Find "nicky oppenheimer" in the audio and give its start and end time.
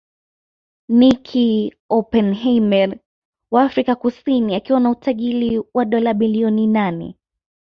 0.89-2.95